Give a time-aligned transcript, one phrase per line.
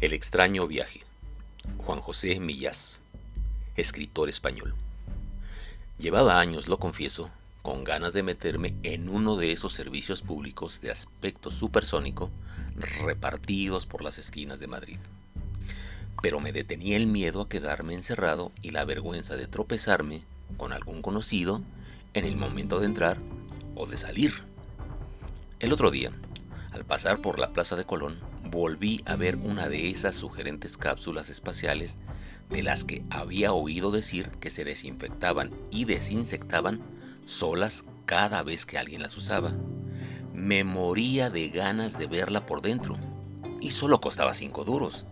[0.00, 1.02] El extraño viaje.
[1.76, 3.00] Juan José Millás,
[3.76, 4.74] escritor español.
[5.98, 7.28] Llevaba años, lo confieso,
[7.60, 12.30] con ganas de meterme en uno de esos servicios públicos de aspecto supersónico
[13.04, 14.96] repartidos por las esquinas de Madrid.
[16.22, 20.22] Pero me detenía el miedo a quedarme encerrado y la vergüenza de tropezarme
[20.56, 21.60] con algún conocido
[22.14, 23.18] en el momento de entrar
[23.76, 24.32] o de salir.
[25.58, 26.10] El otro día,
[26.72, 31.30] al pasar por la Plaza de Colón, volví a ver una de esas sugerentes cápsulas
[31.30, 31.98] espaciales
[32.48, 36.80] de las que había oído decir que se desinfectaban y desinsectaban
[37.24, 39.52] solas cada vez que alguien las usaba.
[40.34, 42.96] Me moría de ganas de verla por dentro
[43.60, 45.06] y solo costaba cinco duros,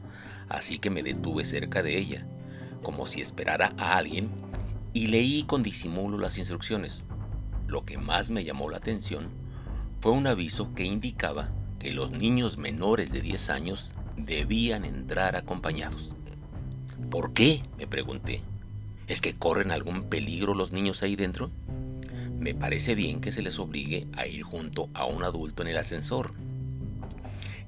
[0.49, 2.27] así que me detuve cerca de ella,
[2.83, 4.31] como si esperara a alguien,
[4.93, 7.05] y leí con disimulo las instrucciones.
[7.69, 9.29] Lo que más me llamó la atención
[10.01, 16.15] fue un aviso que indicaba que los niños menores de 10 años debían entrar acompañados.
[17.11, 17.63] ¿Por qué?
[17.79, 18.43] me pregunté.
[19.07, 21.51] ¿Es que corren algún peligro los niños ahí dentro?
[22.39, 25.79] Me parece bien que se les obligue a ir junto a un adulto en el
[25.79, 26.35] ascensor,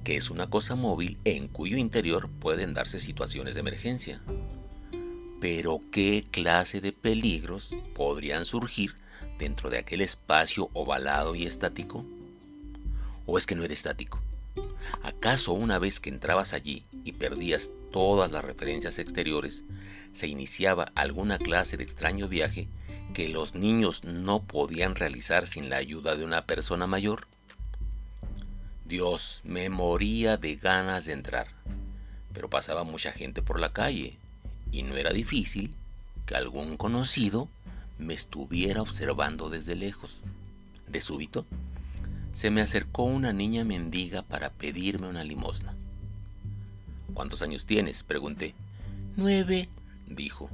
[0.04, 4.22] que es una cosa móvil en cuyo interior pueden darse situaciones de emergencia.
[5.40, 8.94] Pero ¿qué clase de peligros podrían surgir
[9.38, 12.04] dentro de aquel espacio ovalado y estático?
[13.32, 14.20] ¿O es que no era estático?
[15.04, 19.62] ¿Acaso una vez que entrabas allí y perdías todas las referencias exteriores,
[20.12, 22.66] se iniciaba alguna clase de extraño viaje
[23.14, 27.28] que los niños no podían realizar sin la ayuda de una persona mayor?
[28.84, 31.46] Dios, me moría de ganas de entrar,
[32.32, 34.18] pero pasaba mucha gente por la calle
[34.72, 35.70] y no era difícil
[36.26, 37.48] que algún conocido
[37.96, 40.20] me estuviera observando desde lejos.
[40.88, 41.46] De súbito,
[42.32, 45.74] se me acercó una niña mendiga para pedirme una limosna.
[47.14, 48.02] ¿Cuántos años tienes?
[48.02, 48.54] pregunté.
[49.16, 49.68] Nueve,
[50.06, 50.48] dijo.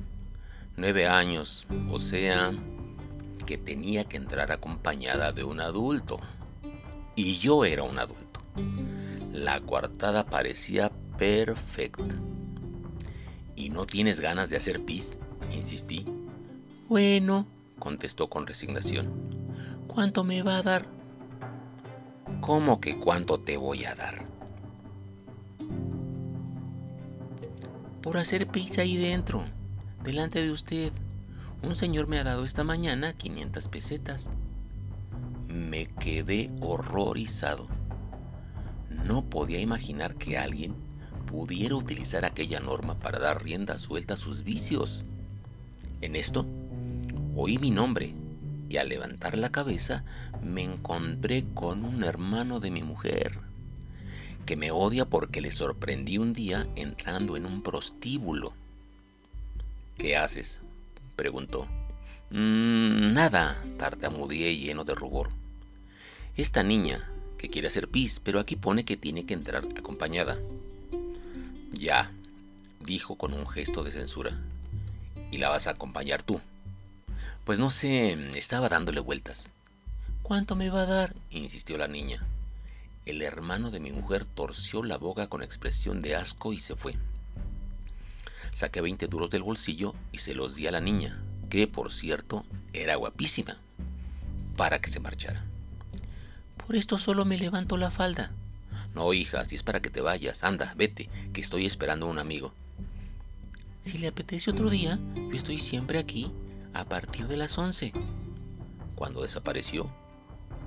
[0.77, 2.53] Nueve años, o sea,
[3.47, 6.19] que tenía que entrar acompañada de un adulto.
[7.15, 8.41] Y yo era un adulto.
[9.33, 12.15] La coartada parecía perfecta.
[13.55, 15.19] ¿Y no tienes ganas de hacer pis?
[15.53, 16.05] insistí.
[16.89, 17.47] Bueno,
[17.79, 19.11] contestó con resignación.
[19.87, 20.96] ¿Cuánto me va a dar?
[22.41, 24.25] ¿Cómo que cuánto te voy a dar?
[28.03, 29.45] Por hacer pizza ahí dentro,
[30.05, 30.93] delante de usted.
[31.63, 34.31] Un señor me ha dado esta mañana 500 pesetas.
[35.49, 37.67] Me quedé horrorizado.
[38.91, 40.75] No podía imaginar que alguien
[41.27, 45.05] pudiera utilizar aquella norma para dar rienda suelta a sus vicios.
[46.01, 46.47] En esto,
[47.35, 48.15] oí mi nombre
[48.69, 50.05] y al levantar la cabeza
[50.43, 53.39] me encontré con un hermano de mi mujer,
[54.45, 58.53] que me odia porque le sorprendí un día entrando en un prostíbulo.
[59.99, 60.61] ¿Qué haces?
[61.17, 61.67] preguntó.
[62.31, 65.31] Mm, nada, tartamudeé lleno de rubor.
[66.37, 70.39] Esta niña, que quiere hacer pis, pero aquí pone que tiene que entrar acompañada.
[71.71, 72.11] Ya,
[72.81, 74.39] dijo con un gesto de censura.
[75.31, 76.41] Y la vas a acompañar tú.
[77.47, 79.51] Pues no sé, estaba dándole vueltas.
[80.25, 81.15] ¿Cuánto me va a dar?
[81.31, 82.27] insistió la niña.
[83.05, 86.97] El hermano de mi mujer torció la boca con expresión de asco y se fue.
[88.51, 92.45] Saqué veinte duros del bolsillo y se los di a la niña, que por cierto
[92.73, 93.57] era guapísima,
[94.57, 95.45] para que se marchara.
[96.67, 98.33] Por esto solo me levanto la falda.
[98.93, 102.19] No, hija, si es para que te vayas, anda, vete, que estoy esperando a un
[102.19, 102.53] amigo.
[103.83, 106.33] Si le apetece otro día, yo estoy siempre aquí,
[106.77, 107.93] a partir de las 11.
[108.97, 109.91] Cuando desapareció,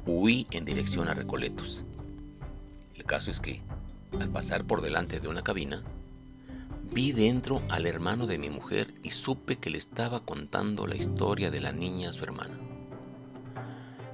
[0.07, 1.85] huí en dirección a Recoletos.
[2.95, 3.61] El caso es que,
[4.19, 5.83] al pasar por delante de una cabina,
[6.91, 11.51] vi dentro al hermano de mi mujer y supe que le estaba contando la historia
[11.51, 12.57] de la niña a su hermana.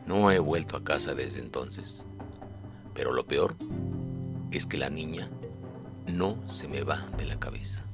[0.06, 2.06] No he vuelto a casa desde entonces,
[2.94, 3.56] pero lo peor
[4.52, 5.30] es que la niña
[6.08, 7.85] no se me va de la cabeza.